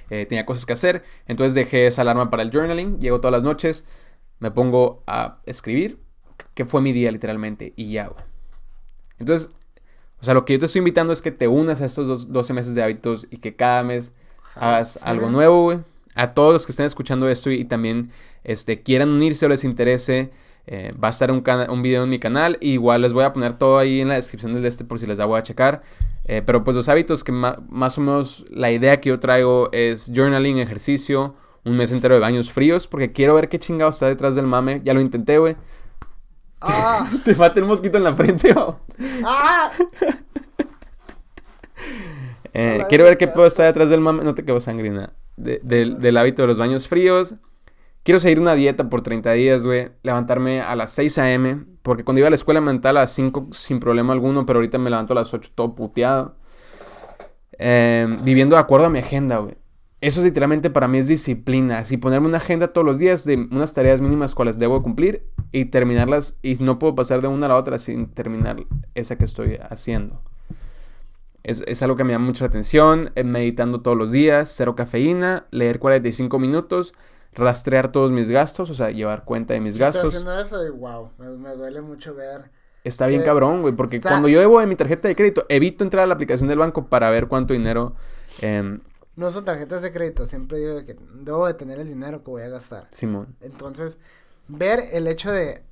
[0.09, 1.03] eh, tenía cosas que hacer.
[1.27, 3.87] Entonces dejé esa alarma para el journaling, llego todas las noches,
[4.39, 5.99] me pongo a escribir,
[6.53, 8.11] que fue mi día literalmente, y ya,
[9.19, 9.51] entonces,
[10.21, 12.53] o sea, lo que yo te estoy invitando es que te unas a estos 12
[12.53, 14.13] meses de hábitos y que cada mes
[14.55, 15.79] hagas algo nuevo, güey.
[16.15, 18.11] A todos los que estén escuchando esto y, también
[18.43, 20.31] este, quieran unirse o les interese,
[20.67, 22.57] eh, va a estar un, un, video en mi canal.
[22.59, 25.17] igual les voy a poner todo ahí en la descripción del este por si les
[25.17, 25.81] da voy a checar.
[26.25, 30.11] Eh, pero pues los hábitos que más o menos la idea que yo traigo es
[30.13, 34.35] journaling, ejercicio, un mes entero de baños fríos, porque quiero ver qué chingado está detrás
[34.35, 34.81] del mame.
[34.83, 35.55] Ya lo intenté, güey.
[36.61, 37.09] Ah.
[37.25, 38.53] Te mata el mosquito en la frente,
[39.23, 39.71] ah.
[42.53, 44.23] eh, quiero ver qué puedo estar detrás del mame.
[44.23, 45.13] No te quedo sangrina.
[45.37, 47.35] del hábito de los baños fríos.
[48.03, 49.91] Quiero seguir una dieta por 30 días, güey.
[50.03, 51.65] Levantarme a las 6 a.m.
[51.83, 54.45] Porque cuando iba a la escuela me levantaba a las 5 sin problema alguno.
[54.45, 56.35] Pero ahorita me levanto a las 8 todo puteado.
[57.57, 59.55] Eh, viviendo de acuerdo a mi agenda, güey.
[60.01, 61.79] Eso es literalmente para mí es disciplina.
[61.79, 65.65] Así ponerme una agenda todos los días de unas tareas mínimas cuales debo cumplir y
[65.65, 66.37] terminarlas.
[66.41, 68.57] Y no puedo pasar de una a la otra sin terminar
[68.95, 70.21] esa que estoy haciendo.
[71.43, 73.11] Es, algo que me llama mucho la atención.
[73.15, 76.93] Eh, meditando todos los días, cero cafeína, leer 45 minutos,
[77.33, 80.13] rastrear todos mis gastos, o sea, llevar cuenta de mis gastos.
[80.13, 82.51] Estoy haciendo eso y wow, me, duele mucho ver.
[82.83, 86.03] Está bien cabrón, güey, porque cuando yo debo de mi tarjeta de crédito, evito entrar
[86.03, 87.95] a la aplicación del banco para ver cuánto dinero
[88.41, 88.79] eh,
[89.19, 92.41] no son tarjetas de crédito, siempre digo que debo de tener el dinero que voy
[92.41, 92.87] a gastar.
[92.91, 93.35] Simón.
[93.41, 93.99] Entonces,
[94.49, 95.63] ver el hecho de,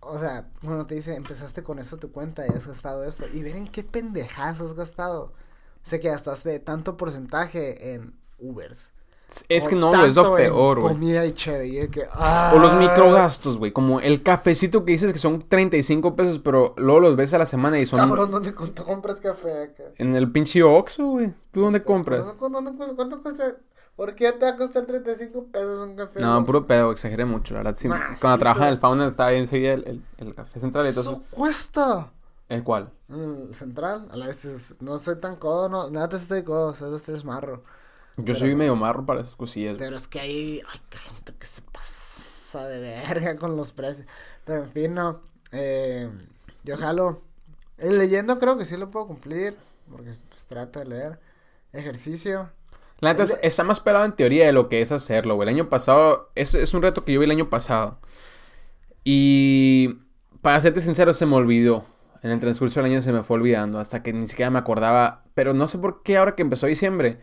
[0.00, 3.42] o sea, cuando te dice, empezaste con esto tu cuenta y has gastado esto, y
[3.42, 5.32] ver en qué pendejas has gastado.
[5.84, 8.92] O sea, que gastaste tanto porcentaje en Ubers,
[9.48, 10.94] es que no, es lo peor, güey.
[10.94, 12.06] Comida y chévere, que,
[12.54, 13.72] O los microgastos, güey.
[13.72, 17.46] Como el cafecito que dices que son 35 pesos, pero luego los ves a la
[17.46, 17.98] semana y son.
[17.98, 19.84] Cabrón, ¿dónde compras café acá?
[19.96, 21.32] En el pinche Oxxo, güey.
[21.50, 22.34] ¿Tú dónde compras?
[22.38, 23.56] ¿Cuánto, cuesta?
[23.96, 26.20] ¿Por qué te va a costar 35 pesos un café?
[26.20, 27.76] No, puro pedo, exageré mucho, la verdad.
[27.76, 30.86] Sí, cuando trabajaba en el Fauna estaba bien seguida el, el, café central.
[30.86, 31.12] Entonces...
[31.12, 32.10] ¡Eso cuesta!
[32.48, 32.90] ¿El cuál?
[33.08, 34.08] El central.
[34.10, 35.90] A la vez no soy tan codo, no.
[35.90, 37.62] Nada te estoy codo, o sea, dos, tres marro.
[38.16, 39.76] Yo soy medio marro para esas cosillas.
[39.78, 44.06] Pero es que hay, hay gente que se pasa de verga con los precios.
[44.44, 45.20] Pero en fin, no.
[45.50, 46.10] Eh,
[46.64, 47.22] Yo jalo.
[47.78, 49.56] El leyendo creo que sí lo puedo cumplir.
[49.90, 51.20] Porque pues, trato de leer.
[51.72, 52.50] Ejercicio.
[53.02, 55.46] La neta es- está más pelado en teoría de lo que es hacerlo, güey.
[55.48, 57.98] El año pasado, es, es un reto que yo vi el año pasado.
[59.04, 59.98] Y
[60.40, 61.84] para serte sincero, se me olvidó.
[62.22, 65.24] En el transcurso del año se me fue olvidando, hasta que ni siquiera me acordaba.
[65.34, 67.18] Pero no sé por qué ahora que empezó diciembre,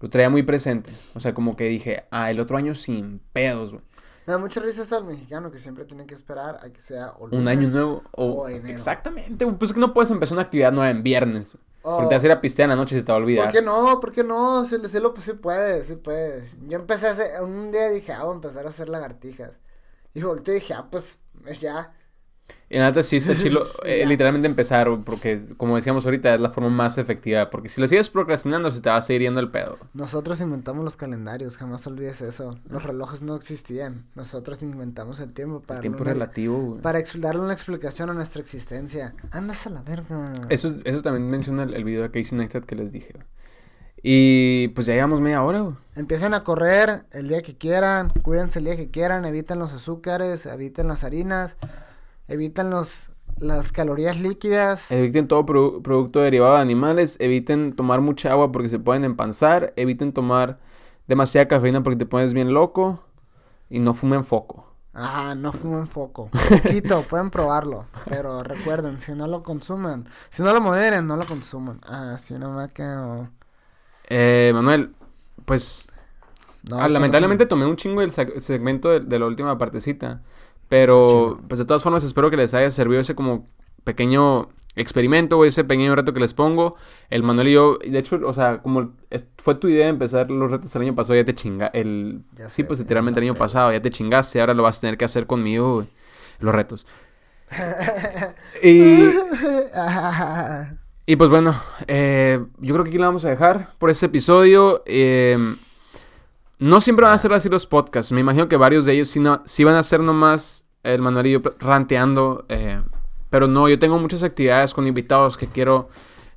[0.00, 0.90] lo traía muy presente.
[1.14, 3.84] O sea, como que dije, ah, el otro año sin pedos, güey.
[4.26, 7.10] Me da mucha risa eso al mexicano que siempre tiene que esperar a que sea
[7.18, 8.02] o Un año nuevo.
[8.12, 8.68] O, o enero.
[8.68, 9.46] Exactamente.
[9.46, 11.52] Pues es que no puedes empezar una actividad nueva en viernes.
[11.54, 11.64] güey.
[11.96, 13.20] Porque te vas a ir a pistear en la noche y se te va a
[13.20, 13.44] olvidar.
[13.46, 14.00] ¿Por qué no?
[14.00, 14.64] ¿Por qué no?
[14.64, 16.56] Sí, sí lo sí puedes, sí puedes.
[16.68, 19.58] Yo empecé a hacer, un día dije, ah, voy a empezar a hacer lagartijas.
[20.14, 21.92] Y volteé y dije, ah, pues, es ya.
[22.70, 26.68] Y la sí está chilo, eh, literalmente empezar, porque como decíamos ahorita, es la forma
[26.68, 27.48] más efectiva.
[27.48, 29.78] Porque si lo sigues procrastinando, se te va a seguir yendo el pedo.
[29.94, 32.58] Nosotros inventamos los calendarios, jamás olvides eso.
[32.68, 34.04] Los relojes no existían.
[34.14, 36.82] Nosotros inventamos el tiempo para, El tiempo una- relativo, güey.
[36.82, 39.14] para darle una explicación a nuestra existencia.
[39.30, 40.34] Andas a la verga.
[40.50, 43.14] Eso, eso también menciona el, el video de Casey Neistat que les dije.
[44.02, 45.74] Y pues ya llevamos media hora, güey.
[45.96, 50.46] Empiecen a correr el día que quieran, cuídense el día que quieran, eviten los azúcares,
[50.46, 51.56] eviten las harinas,
[52.28, 54.90] eviten los las calorías líquidas.
[54.90, 59.72] Eviten todo produ- producto derivado de animales, eviten tomar mucha agua porque se pueden empanzar,
[59.76, 60.58] eviten tomar
[61.06, 63.00] demasiada cafeína porque te pones bien loco
[63.70, 64.66] y no fumen foco.
[64.92, 66.30] Ajá, no fumen foco.
[66.50, 67.86] Poquito, pueden probarlo.
[68.08, 71.80] Pero recuerden, si no lo consuman, si no lo moderen, no lo consuman.
[71.86, 73.28] Ah, si no me quedo.
[74.08, 74.94] Eh, Manuel,
[75.44, 75.90] pues
[76.64, 80.22] No, Ah, no lamentablemente se- tomé un chingo seg- segmento de, de la última partecita.
[80.68, 83.46] Pero, pues de todas formas, espero que les haya servido ese como
[83.84, 86.76] pequeño experimento, güey, ese pequeño reto que les pongo.
[87.10, 88.92] El Manuel y yo, de hecho, o sea, como
[89.36, 91.68] fue tu idea empezar los retos el año pasado, ya te chinga.
[91.68, 94.78] El, Ya sí, sé, pues literalmente el año pasado, ya te chingaste, ahora lo vas
[94.78, 95.88] a tener que hacer conmigo, güey.
[96.40, 96.86] Los retos.
[98.62, 99.08] y,
[101.06, 104.82] y pues bueno, eh, yo creo que aquí la vamos a dejar por este episodio.
[104.86, 105.56] Eh,
[106.58, 108.12] no siempre van a ser así los podcasts.
[108.12, 111.26] Me imagino que varios de ellos sí, no, sí van a ser nomás el Manuel
[111.26, 112.44] y yo ranteando.
[112.48, 112.80] eh,
[113.30, 115.88] pero no, yo tengo muchas actividades con invitados que quiero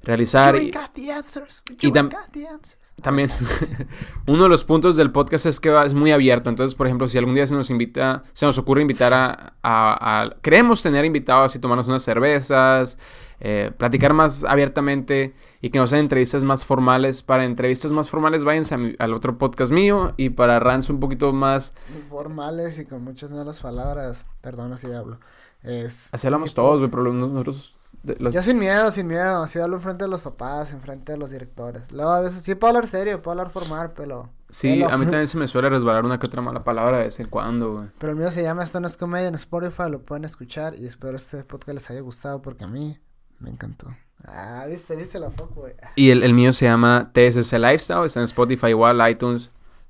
[0.03, 0.55] realizar.
[0.55, 1.63] You y- ain't got the answers.
[1.69, 2.77] y You tam- ain't got the answers.
[3.01, 3.31] también
[4.27, 6.49] uno de los puntos del podcast es que va- es muy abierto.
[6.49, 10.21] Entonces, por ejemplo, si algún día se nos invita, se nos ocurre invitar a, a-
[10.23, 12.97] a- queremos tener invitados y tomarnos unas cervezas,
[13.41, 17.21] eh, platicar más abiertamente y que nos sean entrevistas más formales.
[17.23, 20.99] Para entrevistas más formales, váyanse a mi- al otro podcast mío y para Rans un
[20.99, 21.73] poquito más.
[22.10, 24.25] Formales y con muchas malas palabras.
[24.41, 25.19] Perdón, así hablo.
[25.63, 26.10] Es.
[26.13, 27.77] Así hablamos todos, güey, pero nosotros.
[28.04, 29.43] de- los- Yo sin miedo, sin miedo.
[29.43, 31.91] Así hablo enfrente de los papás, enfrente de los directores.
[31.91, 34.30] Luego a veces sí puedo hablar serio, puedo hablar formal, pero.
[34.49, 37.19] sí, a mí también se me suele resbalar una que otra mala palabra de vez
[37.19, 37.88] en cuando, güey.
[37.99, 40.86] Pero el mío se llama Esto no es comedia en Spotify, lo pueden escuchar y
[40.88, 42.97] espero este podcast les haya gustado porque a mí
[43.41, 43.88] me encantó.
[44.25, 45.73] Ah, viste, viste la foco, güey.
[45.95, 48.06] Y el, el mío se llama TSS Lifestyle.
[48.06, 49.49] Está en Spotify igual, iTunes,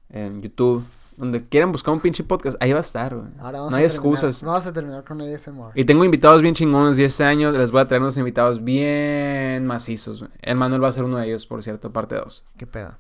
[0.10, 0.84] en YouTube.
[1.18, 3.28] Donde quieran buscar un pinche podcast, ahí va a estar, güey.
[3.40, 4.44] Ahora vamos No a hay terminar- excusas.
[4.44, 5.72] Vamos a terminar con ASMR.
[5.76, 9.68] Y tengo invitados bien chingones y este año les voy a traer unos invitados bien
[9.68, 10.22] macizos.
[10.22, 10.32] güey.
[10.42, 12.46] El Manuel va a ser uno de ellos, por cierto, parte 2.
[12.58, 12.98] ¿Qué pedo?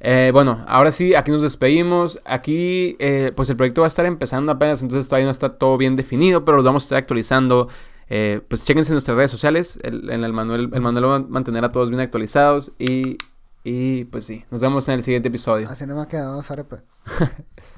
[0.00, 2.20] Eh, bueno, ahora sí, aquí nos despedimos.
[2.24, 5.76] Aquí, eh, pues el proyecto va a estar empezando apenas, entonces todavía no está todo
[5.76, 7.68] bien definido, pero los vamos a estar actualizando.
[8.14, 9.78] Eh, pues chéquense en nuestras redes sociales.
[9.82, 12.72] El, en el Manuel, el Manuel va a mantener a todos bien actualizados.
[12.78, 13.16] Y,
[13.64, 15.66] y pues sí, nos vemos en el siguiente episodio.
[15.66, 16.76] Así no me ha quedado, Zarepe.